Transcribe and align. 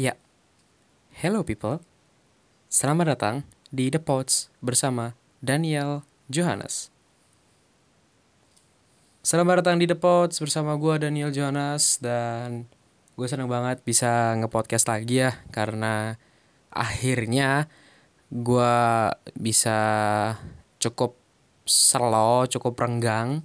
Ya, 0.00 0.16
hello 1.20 1.44
people. 1.44 1.76
Selamat 2.72 3.12
datang 3.12 3.44
di 3.68 3.92
The 3.92 4.00
Pods 4.00 4.48
bersama 4.64 5.12
Daniel 5.44 6.08
Johannes. 6.32 6.88
Selamat 9.20 9.60
datang 9.60 9.76
di 9.76 9.84
The 9.84 10.00
Pods 10.00 10.40
bersama 10.40 10.80
gue 10.80 10.96
Daniel 11.04 11.28
Johannes 11.28 12.00
dan 12.00 12.64
gue 13.12 13.28
seneng 13.28 13.52
banget 13.52 13.84
bisa 13.84 14.40
nge-podcast 14.40 14.88
lagi 14.88 15.20
ya 15.20 15.36
karena 15.52 16.16
akhirnya 16.72 17.68
gue 18.32 18.76
bisa 19.36 19.80
cukup 20.80 21.12
slow, 21.68 22.48
cukup 22.48 22.72
renggang 22.80 23.44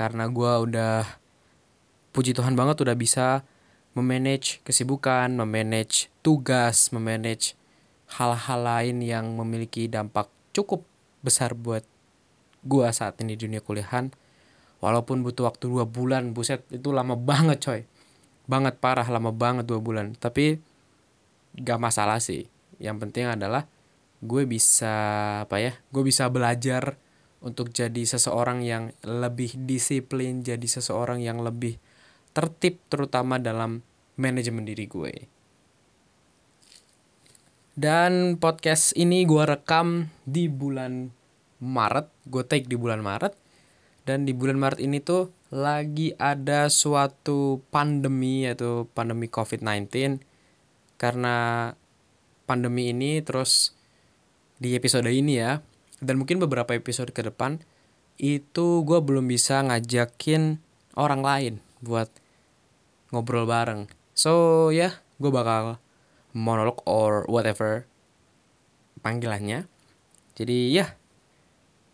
karena 0.00 0.32
gue 0.32 0.52
udah 0.64 1.04
puji 2.16 2.32
Tuhan 2.32 2.56
banget 2.56 2.80
udah 2.80 2.96
bisa 2.96 3.44
memanage 3.92 4.64
kesibukan, 4.64 5.28
memanage 5.32 6.08
tugas, 6.24 6.88
memanage 6.92 7.58
hal-hal 8.16 8.60
lain 8.60 9.00
yang 9.04 9.32
memiliki 9.36 9.88
dampak 9.88 10.28
cukup 10.52 10.84
besar 11.24 11.56
buat 11.56 11.84
gua 12.64 12.92
saat 12.92 13.20
ini 13.20 13.36
di 13.36 13.48
dunia 13.48 13.60
kuliahan. 13.64 14.12
Walaupun 14.82 15.22
butuh 15.22 15.46
waktu 15.46 15.70
dua 15.70 15.86
bulan, 15.86 16.34
buset 16.34 16.66
itu 16.74 16.90
lama 16.90 17.14
banget 17.14 17.58
coy. 17.62 17.80
Banget 18.50 18.82
parah, 18.82 19.06
lama 19.06 19.30
banget 19.30 19.62
dua 19.62 19.78
bulan. 19.78 20.18
Tapi 20.18 20.58
gak 21.54 21.78
masalah 21.78 22.18
sih. 22.18 22.50
Yang 22.82 23.06
penting 23.06 23.30
adalah 23.30 23.70
gue 24.18 24.42
bisa 24.42 24.94
apa 25.46 25.62
ya? 25.62 25.78
Gue 25.94 26.02
bisa 26.02 26.26
belajar 26.26 26.98
untuk 27.38 27.70
jadi 27.70 28.02
seseorang 28.02 28.66
yang 28.66 28.90
lebih 29.06 29.54
disiplin, 29.54 30.42
jadi 30.42 30.66
seseorang 30.66 31.22
yang 31.22 31.42
lebih 31.42 31.78
tertib 32.32 32.80
terutama 32.88 33.36
dalam 33.36 33.84
manajemen 34.16 34.64
diri 34.64 34.88
gue. 34.88 35.12
Dan 37.72 38.36
podcast 38.36 38.92
ini 39.00 39.24
gue 39.24 39.44
rekam 39.48 40.12
di 40.28 40.48
bulan 40.52 41.08
Maret, 41.64 42.12
gue 42.28 42.44
take 42.44 42.68
di 42.68 42.76
bulan 42.76 43.00
Maret. 43.00 43.32
Dan 44.04 44.28
di 44.28 44.36
bulan 44.36 44.60
Maret 44.60 44.82
ini 44.82 45.00
tuh 45.00 45.32
lagi 45.54 46.12
ada 46.20 46.68
suatu 46.68 47.64
pandemi 47.72 48.44
yaitu 48.44 48.84
pandemi 48.92 49.30
COVID-19. 49.32 50.20
Karena 51.00 51.68
pandemi 52.44 52.92
ini 52.92 53.24
terus 53.24 53.72
di 54.60 54.76
episode 54.76 55.08
ini 55.08 55.40
ya, 55.40 55.64
dan 56.02 56.18
mungkin 56.18 56.38
beberapa 56.38 56.74
episode 56.74 57.10
ke 57.10 57.22
depan, 57.26 57.62
itu 58.20 58.86
gue 58.86 58.98
belum 59.02 59.26
bisa 59.26 59.58
ngajakin 59.66 60.62
orang 60.94 61.22
lain 61.22 61.54
buat 61.82 62.10
ngobrol 63.12 63.44
bareng. 63.44 63.86
So 64.16 64.68
ya, 64.72 64.88
yeah, 64.88 64.92
gue 65.20 65.30
bakal 65.30 65.78
monolog 66.32 66.80
or 66.88 67.28
whatever 67.28 67.84
panggilannya. 69.04 69.68
Jadi 70.32 70.72
ya, 70.72 70.76
yeah, 70.82 70.88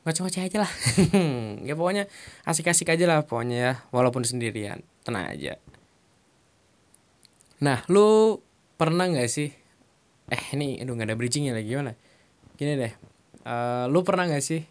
ngoceh-ngoceh 0.07 0.47
aja 0.47 0.59
lah. 0.65 0.73
ya 1.69 1.75
pokoknya 1.75 2.07
asik-asik 2.47 2.95
aja 2.95 3.05
lah 3.05 3.27
pokoknya 3.27 3.57
ya, 3.59 3.73
walaupun 3.91 4.23
sendirian. 4.23 4.87
Tenang 5.03 5.29
aja. 5.29 5.59
Nah, 7.59 7.83
lu 7.91 8.39
pernah 8.79 9.11
nggak 9.11 9.27
sih? 9.27 9.51
Eh, 10.31 10.45
ini 10.55 10.79
aduh 10.79 10.95
gak 10.95 11.11
ada 11.11 11.17
bridgingnya 11.19 11.57
lagi 11.57 11.73
gimana? 11.73 11.99
Gini 12.55 12.79
deh, 12.79 12.93
uh, 13.49 13.91
lu 13.91 14.05
pernah 14.05 14.29
nggak 14.29 14.45
sih 14.45 14.63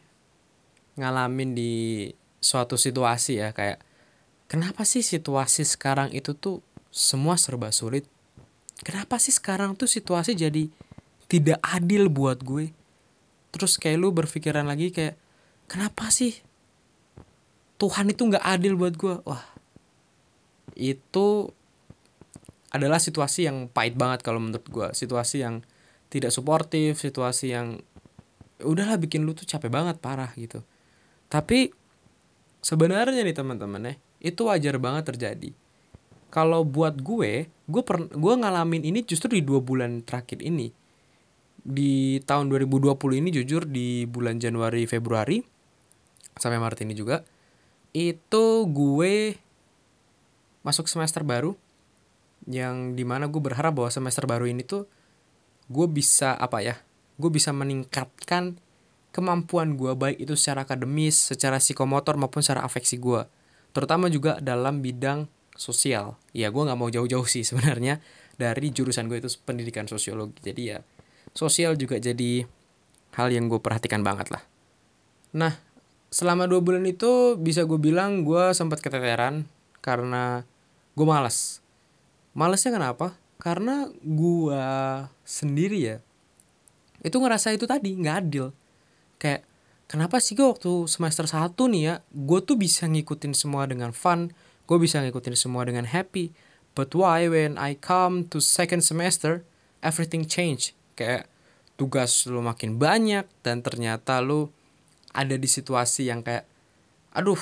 ngalamin 0.97 1.53
di 1.53 1.73
suatu 2.37 2.77
situasi 2.77 3.41
ya 3.41 3.49
kayak 3.53 3.81
kenapa 4.47 4.83
sih 4.83 5.03
situasi 5.03 5.63
sekarang 5.63 6.11
itu 6.11 6.35
tuh 6.35 6.63
semua 6.91 7.35
serba 7.39 7.69
sulit? 7.71 8.07
Kenapa 8.81 9.21
sih 9.21 9.35
sekarang 9.35 9.75
tuh 9.75 9.87
situasi 9.89 10.33
jadi 10.33 10.71
tidak 11.27 11.59
adil 11.63 12.07
buat 12.07 12.41
gue? 12.41 12.71
Terus 13.53 13.79
kayak 13.79 13.97
lu 13.99 14.09
berpikiran 14.11 14.67
lagi 14.67 14.91
kayak 14.91 15.15
kenapa 15.67 16.09
sih 16.09 16.35
Tuhan 17.77 18.09
itu 18.09 18.25
nggak 18.25 18.45
adil 18.45 18.73
buat 18.73 18.97
gue? 18.97 19.15
Wah, 19.21 19.45
itu 20.73 21.53
adalah 22.73 22.97
situasi 22.97 23.45
yang 23.45 23.69
pahit 23.69 23.93
banget 23.93 24.25
kalau 24.25 24.41
menurut 24.41 24.65
gue. 24.65 24.87
Situasi 24.97 25.45
yang 25.45 25.61
tidak 26.09 26.33
suportif, 26.33 26.97
situasi 26.97 27.53
yang 27.53 27.81
udahlah 28.65 28.97
bikin 28.97 29.25
lu 29.25 29.37
tuh 29.37 29.45
capek 29.45 29.69
banget 29.69 30.01
parah 30.01 30.33
gitu. 30.33 30.65
Tapi 31.29 31.69
sebenarnya 32.65 33.21
nih 33.21 33.35
teman-teman 33.35 33.93
ya, 33.93 33.95
itu 34.23 34.47
wajar 34.47 34.77
banget 34.81 35.13
terjadi. 35.13 35.49
Kalau 36.27 36.67
buat 36.67 36.99
gue 36.99 37.47
gue 37.47 37.83
per 37.83 38.07
gue 38.11 38.33
ngalamin 38.37 38.83
ini 38.83 39.03
justru 39.03 39.37
di 39.37 39.43
dua 39.43 39.63
bulan 39.63 40.03
terakhir 40.03 40.43
ini. 40.43 40.71
Di 41.67 42.23
tahun 42.23 42.47
2020 42.47 42.95
ini 43.19 43.29
jujur 43.31 43.67
di 43.67 44.07
bulan 44.07 44.39
Januari 44.39 44.87
Februari 44.87 45.43
sampai 46.39 46.61
Maret 46.61 46.85
ini 46.85 46.93
juga 46.95 47.25
itu 47.91 48.45
gue 48.69 49.35
masuk 50.61 50.85
semester 50.85 51.25
baru 51.25 51.57
yang 52.47 52.95
di 52.95 53.03
mana 53.03 53.27
gue 53.27 53.41
berharap 53.41 53.75
bahwa 53.75 53.89
semester 53.91 54.23
baru 54.29 54.47
ini 54.47 54.63
tuh 54.63 54.87
gue 55.67 55.87
bisa 55.89 56.37
apa 56.37 56.63
ya 56.63 56.75
gue 57.17 57.27
bisa 57.33 57.51
meningkatkan 57.51 58.61
kemampuan 59.11 59.75
gue 59.75 59.91
baik 59.97 60.21
itu 60.21 60.37
secara 60.37 60.63
akademis 60.63 61.33
secara 61.33 61.57
psikomotor 61.57 62.15
maupun 62.15 62.45
secara 62.45 62.63
afeksi 62.63 63.01
gue 63.01 63.25
terutama 63.77 64.09
juga 64.09 64.41
dalam 64.41 64.81
bidang 64.81 65.29
sosial. 65.53 66.17
Ya 66.33 66.49
gue 66.49 66.65
nggak 66.65 66.79
mau 66.81 66.89
jauh-jauh 66.89 67.29
sih 67.29 67.45
sebenarnya 67.45 68.01
dari 68.33 68.73
jurusan 68.73 69.05
gue 69.05 69.21
itu 69.21 69.29
pendidikan 69.45 69.85
sosiologi. 69.85 70.41
Jadi 70.41 70.61
ya 70.73 70.81
sosial 71.37 71.77
juga 71.77 72.01
jadi 72.01 72.49
hal 73.13 73.29
yang 73.29 73.45
gue 73.45 73.61
perhatikan 73.61 74.01
banget 74.01 74.33
lah. 74.33 74.41
Nah 75.37 75.53
selama 76.09 76.49
dua 76.49 76.65
bulan 76.65 76.89
itu 76.89 77.37
bisa 77.37 77.69
gue 77.69 77.77
bilang 77.77 78.25
gue 78.25 78.49
sempat 78.57 78.81
keteteran 78.81 79.45
karena 79.85 80.41
gue 80.97 81.05
malas 81.05 81.61
malesnya 82.33 82.73
kenapa? 82.73 83.13
Karena 83.37 83.85
gue 84.01 84.65
sendiri 85.21 85.77
ya 85.77 85.97
itu 87.05 87.13
ngerasa 87.13 87.53
itu 87.53 87.69
tadi 87.69 87.93
nggak 87.93 88.17
adil. 88.25 88.49
Kayak 89.21 89.45
kenapa 89.87 90.19
sih 90.19 90.35
gue 90.35 90.45
waktu 90.45 90.85
semester 90.85 91.25
1 91.25 91.55
nih 91.55 91.81
ya 91.83 91.95
gue 92.11 92.39
tuh 92.43 92.59
bisa 92.59 92.85
ngikutin 92.87 93.33
semua 93.33 93.67
dengan 93.67 93.95
fun 93.95 94.31
gue 94.67 94.77
bisa 94.77 94.99
ngikutin 94.99 95.35
semua 95.39 95.63
dengan 95.63 95.87
happy. 95.87 96.35
But 96.75 96.93
why 96.93 97.25
when 97.31 97.57
I 97.57 97.73
come 97.79 98.27
to 98.29 98.43
second 98.43 98.83
semester 98.83 99.41
everything 99.79 100.27
change? 100.27 100.75
Kayak 100.93 101.31
tugas 101.79 102.27
lu 102.27 102.43
makin 102.43 102.77
banyak 102.77 103.25
dan 103.41 103.63
ternyata 103.63 104.19
lu 104.19 104.51
ada 105.15 105.33
di 105.33 105.47
situasi 105.49 106.11
yang 106.11 106.21
kayak 106.21 106.45
aduh 107.15 107.39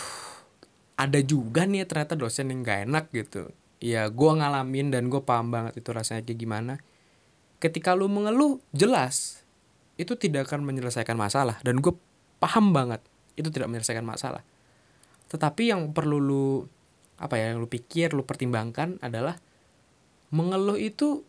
ada 0.96 1.20
juga 1.20 1.68
nih 1.68 1.84
ya 1.84 1.86
ternyata 1.90 2.16
dosen 2.16 2.54
yang 2.54 2.64
gak 2.64 2.88
enak 2.88 3.06
gitu. 3.12 3.52
Ya 3.84 4.08
gue 4.08 4.32
ngalamin 4.32 4.94
dan 4.94 5.12
gue 5.12 5.20
paham 5.20 5.52
banget 5.52 5.82
itu 5.82 5.90
rasanya 5.92 6.24
kayak 6.24 6.40
gimana. 6.40 6.74
Ketika 7.60 7.98
lu 7.98 8.08
mengeluh 8.08 8.62
jelas 8.72 9.44
itu 10.00 10.16
tidak 10.16 10.48
akan 10.48 10.64
menyelesaikan 10.64 11.18
masalah 11.20 11.60
dan 11.66 11.84
gue 11.84 11.92
paham 12.40 12.76
banget 12.76 13.02
itu 13.36 13.52
tidak 13.52 13.72
menyelesaikan 13.72 14.06
masalah. 14.06 14.42
Tetapi 15.32 15.72
yang 15.72 15.92
perlu 15.92 16.18
lu 16.22 16.48
apa 17.16 17.40
ya 17.40 17.56
yang 17.56 17.64
lu 17.64 17.68
pikir 17.72 18.12
lu 18.12 18.28
pertimbangkan 18.28 19.00
adalah 19.00 19.40
mengeluh 20.36 20.76
itu 20.76 21.24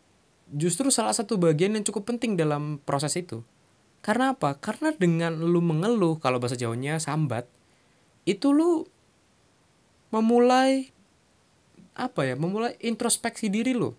justru 0.51 0.91
salah 0.91 1.15
satu 1.15 1.39
bagian 1.39 1.75
yang 1.75 1.85
cukup 1.87 2.15
penting 2.15 2.39
dalam 2.39 2.83
proses 2.83 3.15
itu. 3.19 3.43
Karena 4.03 4.35
apa? 4.35 4.55
Karena 4.59 4.95
dengan 4.95 5.35
lu 5.43 5.59
mengeluh 5.59 6.19
kalau 6.23 6.39
bahasa 6.39 6.55
jawanya 6.55 7.03
sambat 7.03 7.47
itu 8.27 8.55
lu 8.55 8.87
memulai 10.15 10.91
apa 11.97 12.29
ya 12.29 12.35
memulai 12.39 12.79
introspeksi 12.79 13.51
diri 13.51 13.75
lu. 13.75 13.95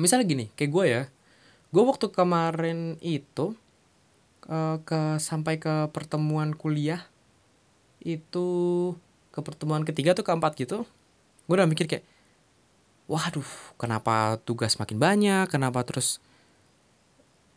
Misalnya 0.00 0.24
gini 0.24 0.46
kayak 0.56 0.70
gue 0.72 0.84
ya. 0.88 1.02
Gue 1.72 1.84
waktu 1.88 2.12
kemarin 2.12 3.00
itu 3.00 3.56
uh, 4.48 4.78
ke 4.82 5.18
sampai 5.22 5.60
ke 5.60 5.90
pertemuan 5.92 6.56
kuliah 6.56 7.06
itu 8.02 8.48
ke 9.30 9.40
pertemuan 9.42 9.86
ketiga 9.86 10.14
tuh 10.16 10.26
keempat 10.26 10.58
gitu 10.58 10.88
gue 11.46 11.54
udah 11.54 11.66
mikir 11.66 11.86
kayak 11.86 12.06
waduh 13.10 13.46
kenapa 13.76 14.38
tugas 14.42 14.80
makin 14.80 14.96
banyak? 14.96 15.44
Kenapa 15.50 15.82
terus 15.84 16.22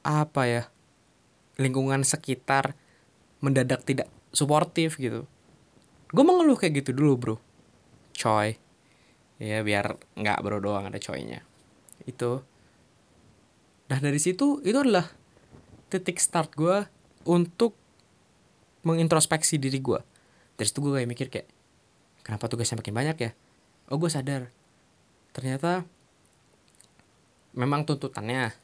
apa 0.06 0.46
ya 0.46 0.64
lingkungan 1.56 2.04
sekitar 2.04 2.78
mendadak 3.42 3.88
tidak 3.88 4.12
suportif 4.36 5.00
gitu. 5.00 5.24
Gue 6.12 6.24
mengeluh 6.28 6.60
kayak 6.60 6.86
gitu 6.86 6.92
dulu 6.92 7.14
bro. 7.16 7.36
Coy. 8.16 8.60
Ya 9.40 9.64
biar 9.64 9.96
nggak 10.20 10.40
bro 10.44 10.60
doang 10.60 10.92
ada 10.92 11.00
coynya. 11.00 11.44
Itu. 12.04 12.44
Nah 13.88 14.00
dari 14.04 14.20
situ 14.20 14.60
itu 14.60 14.76
adalah 14.76 15.08
titik 15.90 16.18
start 16.18 16.54
gue 16.58 16.86
untuk 17.26 17.78
mengintrospeksi 18.86 19.58
diri 19.58 19.82
gue 19.82 20.00
dari 20.56 20.68
situ 20.68 20.80
gue 20.80 20.92
kayak 20.96 21.10
mikir 21.10 21.28
kayak 21.28 21.48
kenapa 22.24 22.48
tugasnya 22.48 22.80
makin 22.80 22.96
banyak 22.96 23.18
ya? 23.20 23.32
Oh 23.92 24.00
gue 24.00 24.10
sadar. 24.10 24.50
Ternyata 25.36 25.84
memang 27.54 27.84
tuntutannya 27.84 28.56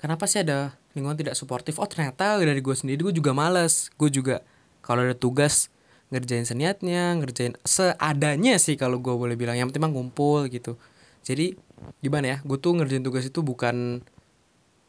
kenapa 0.00 0.24
sih 0.24 0.42
ada 0.42 0.74
lingkungan 0.96 1.20
tidak 1.20 1.36
suportif? 1.36 1.76
Oh 1.76 1.86
ternyata 1.86 2.40
dari 2.40 2.58
gue 2.58 2.74
sendiri 2.74 3.12
gue 3.12 3.14
juga 3.20 3.36
males. 3.36 3.92
Gue 4.00 4.08
juga 4.08 4.40
kalau 4.80 5.04
ada 5.04 5.14
tugas 5.14 5.68
ngerjain 6.08 6.48
seniatnya 6.48 7.12
ngerjain 7.20 7.52
seadanya 7.68 8.56
sih 8.56 8.80
kalau 8.80 8.98
gue 8.98 9.12
boleh 9.12 9.36
bilang. 9.36 9.54
Yang 9.54 9.76
penting 9.76 9.92
ngumpul 9.92 10.48
gitu. 10.48 10.80
Jadi 11.22 11.60
gimana 12.00 12.26
ya? 12.34 12.36
Gue 12.40 12.56
tuh 12.56 12.72
ngerjain 12.72 13.04
tugas 13.04 13.28
itu 13.28 13.44
bukan 13.44 14.00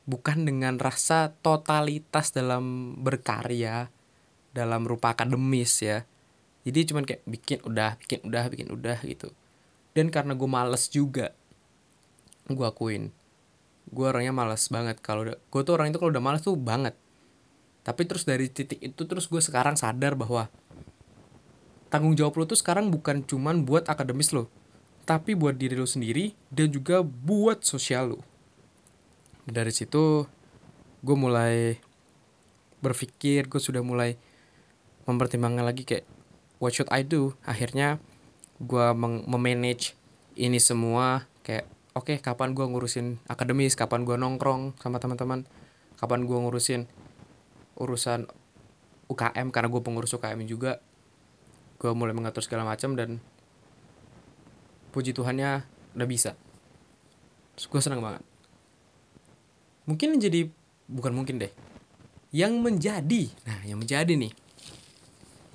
bukan 0.09 0.49
dengan 0.49 0.81
rasa 0.81 1.37
totalitas 1.45 2.33
dalam 2.33 2.97
berkarya 2.97 3.93
dalam 4.49 4.89
rupa 4.89 5.13
akademis 5.13 5.85
ya. 5.85 6.09
Jadi 6.65 6.89
cuman 6.89 7.05
kayak 7.05 7.21
bikin 7.29 7.59
udah 7.61 8.01
bikin 8.01 8.19
udah 8.25 8.43
bikin 8.49 8.67
udah 8.73 8.97
gitu. 9.05 9.29
Dan 9.93 10.09
karena 10.09 10.33
gue 10.33 10.49
males 10.49 10.89
juga 10.89 11.37
gue 12.49 12.65
akuin. 12.65 13.13
Gue 13.93 14.05
orangnya 14.09 14.33
males 14.33 14.65
banget. 14.73 14.97
Kalau 15.05 15.29
gue 15.29 15.61
tuh 15.61 15.73
orang 15.77 15.93
itu 15.93 16.01
kalau 16.01 16.09
udah 16.09 16.23
males 16.25 16.41
tuh 16.41 16.57
banget. 16.57 16.97
Tapi 17.85 18.01
terus 18.09 18.25
dari 18.25 18.49
titik 18.49 18.81
itu 18.81 19.05
terus 19.05 19.29
gue 19.29 19.39
sekarang 19.39 19.77
sadar 19.77 20.17
bahwa 20.17 20.49
tanggung 21.89 22.13
jawab 22.13 22.37
lo 22.37 22.45
tuh 22.45 22.57
sekarang 22.57 22.93
bukan 22.93 23.25
cuman 23.25 23.65
buat 23.65 23.89
akademis 23.89 24.31
lo 24.31 24.47
tapi 25.09 25.33
buat 25.33 25.57
diri 25.57 25.73
lo 25.73 25.89
sendiri 25.89 26.37
dan 26.53 26.69
juga 26.69 27.01
buat 27.01 27.65
sosial 27.65 28.13
lo 28.13 28.21
dari 29.49 29.73
situ 29.73 30.29
gue 30.99 31.17
mulai 31.17 31.79
berpikir 32.79 33.47
gue 33.51 33.59
sudah 33.59 33.83
mulai 33.83 34.15
mempertimbangkan 35.03 35.65
lagi 35.65 35.83
kayak 35.83 36.05
what 36.61 36.75
should 36.75 36.91
I 36.93 37.01
do? 37.03 37.33
Akhirnya 37.43 37.97
gue 38.61 38.87
memanage 39.25 39.97
ini 40.37 40.61
semua. 40.61 41.27
Kayak 41.41 41.65
oke 41.97 42.13
okay, 42.13 42.17
kapan 42.21 42.53
gue 42.53 42.65
ngurusin 42.67 43.19
akademis? 43.25 43.73
Kapan 43.73 44.05
gue 44.05 44.15
nongkrong 44.15 44.77
sama 44.77 45.01
teman-teman? 45.01 45.47
Kapan 45.97 46.29
gue 46.29 46.37
ngurusin 46.37 46.85
urusan 47.79 48.27
UKM 49.09 49.49
karena 49.49 49.67
gue 49.71 49.81
pengurus 49.81 50.13
UKM 50.13 50.45
juga. 50.45 50.83
Gue 51.79 51.95
mulai 51.95 52.13
mengatur 52.13 52.43
segala 52.43 52.67
macam 52.67 52.93
dan 52.93 53.23
puji 54.91 55.15
Tuhannya 55.15 55.65
udah 55.95 56.07
bisa. 56.07 56.35
Gue 57.59 57.81
senang 57.83 58.03
banget 58.03 58.28
mungkin 59.89 60.21
jadi 60.21 60.45
bukan 60.85 61.17
mungkin 61.17 61.41
deh 61.41 61.49
yang 62.29 62.61
menjadi 62.61 63.33
nah 63.49 63.57
yang 63.65 63.81
menjadi 63.81 64.13
nih 64.13 64.29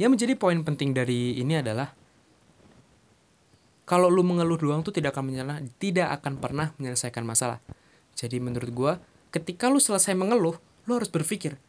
yang 0.02 0.10
menjadi 0.10 0.34
poin 0.34 0.58
penting 0.66 0.90
dari 0.90 1.38
ini 1.38 1.62
adalah 1.62 1.94
kalau 3.84 4.08
lu 4.08 4.24
mengeluh 4.24 4.56
doang 4.56 4.80
tuh 4.80 4.96
tidak 4.96 5.12
akan 5.12 5.28
menyalah, 5.28 5.60
tidak 5.76 6.08
akan 6.20 6.40
pernah 6.40 6.72
menyelesaikan 6.80 7.20
masalah. 7.20 7.60
Jadi 8.16 8.40
menurut 8.40 8.70
gue, 8.72 8.92
ketika 9.28 9.68
lu 9.68 9.76
selesai 9.76 10.16
mengeluh, 10.16 10.56
lu 10.88 10.92
harus 10.96 11.12
berpikir, 11.12 11.60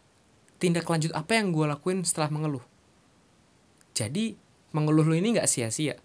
tindak 0.55 0.87
lanjut 0.87 1.11
apa 1.11 1.35
yang 1.35 1.51
gue 1.51 1.67
lakuin 1.67 2.07
setelah 2.07 2.31
mengeluh. 2.31 2.63
Jadi 3.91 4.39
mengeluh 4.71 5.03
lu 5.03 5.15
ini 5.19 5.35
gak 5.35 5.51
sia-sia. 5.51 5.99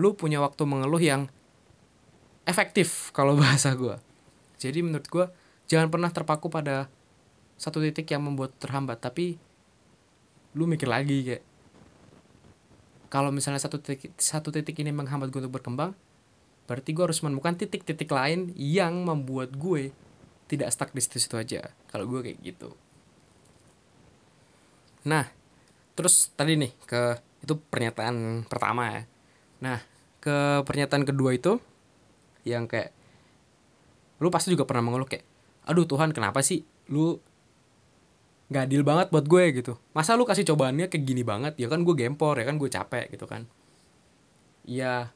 Lu 0.00 0.16
punya 0.16 0.40
waktu 0.40 0.64
mengeluh 0.64 1.00
yang 1.00 1.28
efektif 2.48 3.12
kalau 3.12 3.36
bahasa 3.40 3.76
gue. 3.76 4.00
Jadi 4.56 4.80
menurut 4.80 5.04
gue, 5.04 5.26
jangan 5.72 5.88
pernah 5.88 6.12
terpaku 6.12 6.52
pada 6.52 6.92
satu 7.56 7.80
titik 7.80 8.12
yang 8.12 8.20
membuat 8.28 8.52
terhambat, 8.60 9.00
tapi 9.00 9.40
lu 10.52 10.68
mikir 10.68 10.84
lagi 10.84 11.24
kayak 11.24 11.44
kalau 13.08 13.32
misalnya 13.32 13.56
satu 13.56 13.80
titik 13.80 14.12
satu 14.20 14.52
titik 14.52 14.76
ini 14.84 14.92
menghambat 14.92 15.32
gue 15.32 15.40
untuk 15.40 15.56
berkembang 15.56 15.96
berarti 16.68 16.92
gue 16.92 17.04
harus 17.04 17.20
menemukan 17.24 17.56
titik-titik 17.56 18.08
lain 18.12 18.52
yang 18.56 19.00
membuat 19.04 19.56
gue 19.56 19.96
tidak 20.48 20.68
stuck 20.68 20.92
di 20.92 21.00
situ-situ 21.00 21.36
aja. 21.40 21.72
Kalau 21.88 22.04
gue 22.04 22.20
kayak 22.20 22.38
gitu. 22.44 22.76
Nah 25.08 25.24
terus 25.96 26.32
tadi 26.36 26.56
nih 26.60 26.72
ke 26.84 27.16
itu 27.40 27.56
pernyataan 27.56 28.44
pertama 28.44 28.92
ya. 28.92 29.02
Nah 29.64 29.78
ke 30.20 30.60
pernyataan 30.68 31.08
kedua 31.08 31.32
itu 31.32 31.56
yang 32.44 32.68
kayak 32.68 32.92
lu 34.20 34.28
pasti 34.28 34.52
juga 34.52 34.68
pernah 34.68 34.84
mengeluh 34.84 35.08
kayak 35.08 35.31
aduh 35.66 35.86
Tuhan 35.86 36.10
kenapa 36.10 36.42
sih 36.42 36.66
lu 36.90 37.18
nggak 38.52 38.68
adil 38.68 38.82
banget 38.84 39.08
buat 39.08 39.24
gue? 39.24 39.44
Gitu. 39.64 39.72
Masa 39.96 40.12
lu 40.12 40.28
kasih 40.28 40.44
cobaannya 40.44 40.92
kayak 40.92 41.04
gini 41.08 41.24
banget? 41.24 41.56
Ya 41.56 41.72
kan 41.72 41.88
gue 41.88 41.94
gempor 41.96 42.36
ya 42.36 42.44
kan 42.44 42.60
gue 42.60 42.68
capek 42.68 43.08
gitu 43.08 43.24
kan. 43.24 43.48
Ya 44.68 45.08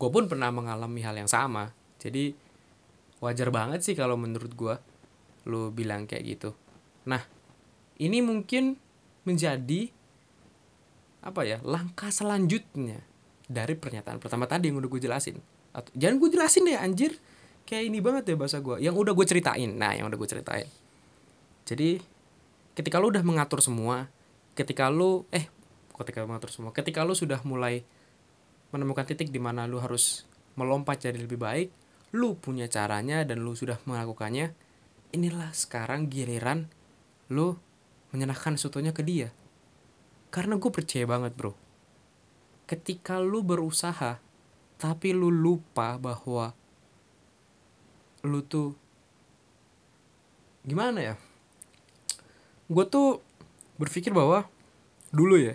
gue 0.00 0.08
pun 0.08 0.24
pernah 0.26 0.48
mengalami 0.48 1.04
hal 1.04 1.12
yang 1.20 1.28
sama. 1.28 1.76
Jadi 2.00 2.32
wajar 3.20 3.52
banget 3.52 3.84
sih 3.84 3.92
kalau 3.92 4.16
menurut 4.16 4.52
gue 4.56 4.74
lu 5.44 5.68
bilang 5.68 6.08
kayak 6.08 6.24
gitu. 6.24 6.50
Nah 7.04 7.20
ini 8.00 8.24
mungkin 8.24 8.80
menjadi 9.28 9.92
apa 11.24 11.40
ya 11.44 11.60
langkah 11.64 12.12
selanjutnya 12.12 13.00
dari 13.44 13.76
pernyataan 13.76 14.20
pertama 14.20 14.48
tadi 14.48 14.72
yang 14.72 14.80
udah 14.80 14.88
gue 14.88 15.00
jelasin. 15.04 15.36
Atau 15.76 15.92
jangan 15.92 16.16
gue 16.16 16.28
jelasin 16.32 16.64
deh 16.64 16.80
anjir 16.80 17.12
kayak 17.64 17.84
ini 17.88 17.98
banget 18.04 18.32
ya 18.32 18.36
bahasa 18.36 18.60
gue 18.60 18.80
yang 18.80 18.96
udah 18.96 19.12
gue 19.16 19.26
ceritain. 19.26 19.70
Nah 19.72 19.96
yang 19.96 20.08
udah 20.08 20.18
gue 20.20 20.28
ceritain. 20.28 20.68
Jadi 21.64 22.00
ketika 22.76 23.00
lu 23.00 23.08
udah 23.10 23.24
mengatur 23.24 23.64
semua 23.64 24.10
ketika 24.54 24.90
lu 24.90 25.26
eh 25.34 25.48
ketika 25.94 26.26
mengatur 26.26 26.50
semua 26.50 26.74
ketika 26.74 27.06
lu 27.06 27.14
sudah 27.14 27.38
mulai 27.46 27.86
menemukan 28.74 29.06
titik 29.06 29.30
di 29.30 29.38
mana 29.38 29.70
lu 29.70 29.78
harus 29.78 30.26
melompat 30.58 31.06
jadi 31.06 31.18
lebih 31.22 31.38
baik 31.38 31.70
lu 32.14 32.34
punya 32.38 32.66
caranya 32.66 33.22
dan 33.22 33.42
lu 33.42 33.54
sudah 33.54 33.78
melakukannya 33.86 34.54
inilah 35.14 35.54
sekarang 35.54 36.10
giliran 36.10 36.66
lu 37.30 37.58
menyerahkan 38.14 38.54
sesuatunya 38.54 38.94
ke 38.94 39.02
dia. 39.02 39.34
Karena 40.30 40.54
gue 40.58 40.70
percaya 40.70 41.06
banget 41.06 41.34
bro. 41.34 41.54
Ketika 42.70 43.18
lu 43.18 43.42
berusaha 43.42 44.22
tapi 44.78 45.10
lu 45.14 45.30
lupa 45.30 45.98
bahwa 45.98 46.54
lu 48.24 48.40
tuh 48.40 48.72
gimana 50.64 51.12
ya? 51.12 51.14
Gue 52.72 52.88
tuh 52.88 53.20
berpikir 53.76 54.16
bahwa 54.16 54.48
dulu 55.12 55.36
ya 55.36 55.54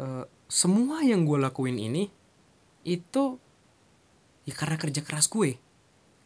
uh, 0.00 0.24
semua 0.48 1.04
yang 1.04 1.28
gue 1.28 1.36
lakuin 1.36 1.76
ini 1.76 2.08
itu 2.88 3.36
ya 4.48 4.54
karena 4.56 4.80
kerja 4.80 5.04
keras 5.04 5.28
gue. 5.28 5.60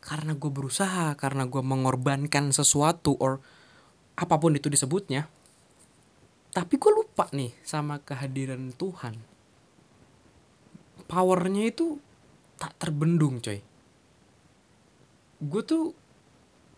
Karena 0.01 0.33
gue 0.33 0.49
berusaha 0.49 1.13
karena 1.19 1.45
gue 1.45 1.61
mengorbankan 1.61 2.55
sesuatu 2.55 3.19
or 3.21 3.43
apa 4.17 4.39
pun 4.39 4.55
itu 4.55 4.71
disebutnya. 4.71 5.27
Tapi 6.55 6.75
gue 6.79 6.93
lupa 6.95 7.27
nih 7.35 7.53
sama 7.67 7.99
kehadiran 8.01 8.71
Tuhan. 8.79 9.19
Powernya 11.11 11.67
itu 11.67 11.99
tak 12.55 12.79
terbendung 12.79 13.43
coy 13.43 13.70
gue 15.41 15.63
tuh 15.65 15.97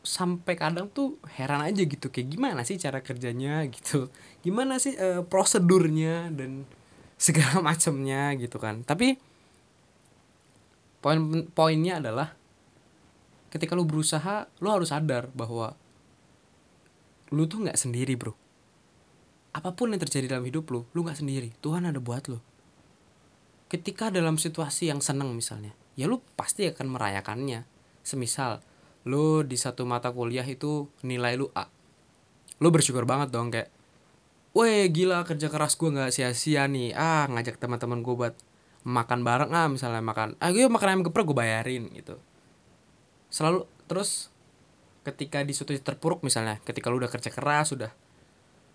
sampai 0.03 0.59
kadang 0.59 0.91
tuh 0.91 1.19
heran 1.39 1.63
aja 1.63 1.87
gitu 1.87 2.11
kayak 2.11 2.35
gimana 2.35 2.67
sih 2.67 2.79
cara 2.79 3.03
kerjanya 3.03 3.63
gitu. 3.71 4.11
Gimana 4.43 4.83
sih 4.83 4.99
uh, 4.99 5.23
prosedurnya 5.23 6.31
dan 6.35 6.67
segala 7.19 7.63
macamnya 7.69 8.35
gitu 8.39 8.59
kan. 8.59 8.83
Tapi 8.83 9.19
poin 11.03 11.19
poinnya 11.51 11.99
adalah 12.03 12.35
ketika 13.51 13.75
lu 13.75 13.87
berusaha 13.87 14.51
lu 14.59 14.69
harus 14.71 14.91
sadar 14.91 15.31
bahwa 15.35 15.75
lu 17.31 17.47
tuh 17.47 17.67
nggak 17.67 17.79
sendiri 17.79 18.19
bro. 18.19 18.35
Apa 19.53 19.77
pun 19.77 19.93
yang 19.93 20.03
terjadi 20.03 20.39
dalam 20.39 20.47
hidup 20.47 20.67
lu 20.75 20.87
lu 20.95 21.07
nggak 21.07 21.23
sendiri. 21.23 21.55
Tuhan 21.63 21.87
ada 21.87 22.03
buat 22.03 22.27
lu. 22.27 22.43
Ketika 23.71 24.11
dalam 24.13 24.37
situasi 24.37 24.91
yang 24.91 24.99
seneng 24.99 25.31
misalnya 25.33 25.73
ya 25.95 26.11
lu 26.11 26.19
pasti 26.35 26.67
akan 26.67 26.91
merayakannya 26.91 27.72
semisal 28.03 28.63
lu 29.03 29.43
di 29.43 29.59
satu 29.59 29.83
mata 29.83 30.15
kuliah 30.15 30.47
itu 30.47 30.87
nilai 31.03 31.35
lu 31.35 31.51
A. 31.59 31.67
Lu 32.63 32.71
bersyukur 32.71 33.03
banget 33.03 33.35
dong 33.35 33.51
kayak 33.51 33.71
Weh 34.53 34.85
gila 34.93 35.25
kerja 35.25 35.49
keras 35.49 35.81
gue 35.81 35.89
nggak 35.89 36.13
sia-sia 36.13 36.69
nih. 36.69 36.93
Ah 36.93 37.25
ngajak 37.25 37.57
teman-teman 37.57 38.05
gue 38.05 38.13
buat 38.13 38.37
makan 38.85 39.25
bareng 39.25 39.51
ah 39.57 39.67
misalnya 39.73 40.05
makan. 40.05 40.37
Ah 40.45 40.53
gue 40.53 40.69
makan 40.69 40.89
ayam 40.93 41.03
geprek 41.09 41.25
gue 41.25 41.37
bayarin 41.37 41.89
gitu. 41.97 42.21
Selalu 43.33 43.65
terus 43.89 44.29
ketika 45.09 45.41
di 45.41 45.57
suatu 45.57 45.73
terpuruk 45.73 46.21
misalnya 46.21 46.61
ketika 46.63 46.93
lu 46.93 47.01
udah 47.01 47.11
kerja 47.11 47.33
keras 47.33 47.75
sudah 47.75 47.91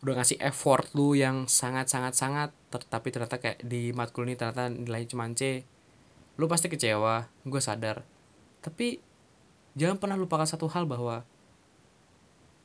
udah 0.04 0.14
ngasih 0.20 0.38
effort 0.44 0.92
lu 0.94 1.16
yang 1.16 1.48
sangat 1.48 1.88
sangat 1.88 2.14
sangat 2.14 2.50
tapi 2.70 3.10
ternyata 3.10 3.40
kayak 3.40 3.64
di 3.64 3.96
matkul 3.96 4.28
ini 4.28 4.36
ternyata 4.36 4.68
nilainya 4.70 5.10
cuma 5.16 5.26
C 5.32 5.64
lu 6.38 6.46
pasti 6.50 6.74
kecewa 6.74 7.30
gue 7.46 7.62
sadar. 7.62 8.02
Tapi 8.66 9.07
jangan 9.78 10.02
pernah 10.02 10.18
lupakan 10.18 10.50
satu 10.50 10.66
hal 10.74 10.90
bahwa 10.90 11.22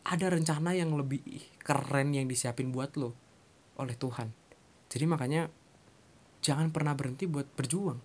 ada 0.02 0.26
rencana 0.32 0.74
yang 0.74 0.96
lebih 0.96 1.22
keren 1.62 2.16
yang 2.16 2.26
disiapin 2.26 2.74
buat 2.74 2.96
lo 2.98 3.14
oleh 3.78 3.94
Tuhan. 3.94 4.32
Jadi 4.90 5.04
makanya 5.06 5.46
jangan 6.42 6.72
pernah 6.74 6.96
berhenti 6.96 7.28
buat 7.28 7.46
berjuang. 7.54 8.00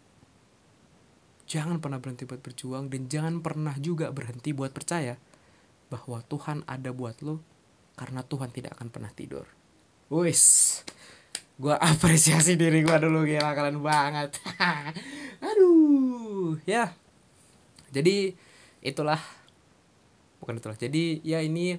jangan 1.48 1.80
pernah 1.80 1.96
berhenti 1.96 2.28
buat 2.28 2.44
berjuang 2.44 2.92
dan 2.92 3.08
jangan 3.08 3.40
pernah 3.40 3.72
juga 3.80 4.12
berhenti 4.12 4.52
buat 4.52 4.76
percaya 4.76 5.16
bahwa 5.88 6.20
Tuhan 6.28 6.68
ada 6.68 6.92
buat 6.92 7.24
lo 7.24 7.40
karena 7.96 8.20
Tuhan 8.20 8.52
tidak 8.52 8.76
akan 8.76 8.92
pernah 8.92 9.08
tidur. 9.16 9.48
Wis, 10.12 10.84
gue 11.56 11.72
apresiasi 11.72 12.60
diri 12.60 12.84
gue 12.84 12.98
dulu 13.00 13.24
gila 13.24 13.56
kalian 13.56 13.80
banget. 13.80 14.36
Aduh, 15.48 16.60
ya. 16.68 16.92
Jadi 17.96 18.36
itulah. 18.82 19.22
Bukan 20.42 20.62
itulah. 20.62 20.78
Jadi 20.78 21.22
ya 21.26 21.42
ini 21.42 21.78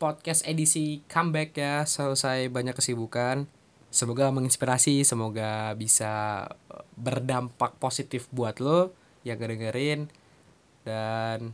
podcast 0.00 0.48
edisi 0.48 1.04
comeback 1.12 1.52
ya 1.54 1.84
selesai 1.84 2.48
banyak 2.48 2.72
kesibukan. 2.72 3.44
Semoga 3.90 4.30
menginspirasi 4.32 5.02
semoga 5.02 5.74
bisa 5.76 6.46
eh, 6.72 6.84
berdampak 6.96 7.76
positif 7.76 8.30
buat 8.32 8.58
lo 8.62 8.96
yang 9.26 9.36
ngedengerin. 9.36 10.08
Dan 10.80 11.52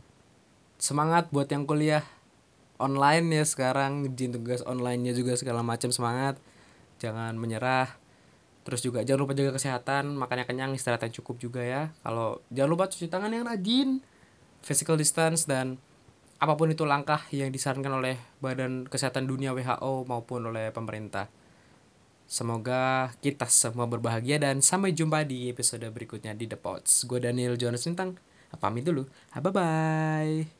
semangat 0.79 1.27
buat 1.35 1.51
yang 1.51 1.67
kuliah 1.67 2.07
online 2.79 3.41
ya 3.41 3.43
sekarang 3.43 4.05
ngerjain 4.05 4.31
tugas 4.31 4.61
onlinenya 4.63 5.11
juga 5.17 5.35
segala 5.35 5.65
macam 5.65 5.91
semangat. 5.91 6.39
Jangan 7.03 7.35
menyerah 7.35 7.99
terus 8.67 8.83
juga 8.83 8.99
jangan 9.07 9.23
lupa 9.23 9.31
jaga 9.31 9.55
kesehatan 9.55 10.11
makannya 10.19 10.43
kenyang 10.43 10.75
istirahat 10.75 11.07
yang 11.07 11.15
cukup 11.23 11.39
juga 11.39 11.63
ya 11.63 11.95
kalau 12.03 12.43
jangan 12.51 12.69
lupa 12.75 12.91
cuci 12.91 13.07
tangan 13.07 13.31
yang 13.31 13.47
rajin 13.47 14.03
physical 14.59 14.99
distance 14.99 15.47
dan 15.47 15.79
apa 16.37 16.59
pun 16.59 16.67
itu 16.67 16.83
langkah 16.83 17.23
yang 17.31 17.49
disarankan 17.49 17.97
oleh 17.97 18.19
Badan 18.43 18.85
Kesehatan 18.85 19.25
Dunia 19.25 19.57
WHO 19.57 20.05
maupun 20.05 20.51
oleh 20.51 20.69
pemerintah 20.69 21.31
Semoga 22.27 23.15
kita 23.23 23.47
semua 23.47 23.87
berbahagia 23.87 24.35
dan 24.35 24.59
sampai 24.59 24.91
jumpa 24.91 25.23
di 25.23 25.47
episode 25.47 25.87
berikutnya 25.87 26.35
di 26.35 26.43
The 26.43 26.59
Pods. 26.59 27.07
Gue 27.07 27.23
Daniel 27.23 27.55
Jonas 27.55 27.87
Lintang. 27.87 28.19
Pamit 28.59 28.83
dulu. 28.83 29.07
Bye-bye. 29.31 30.51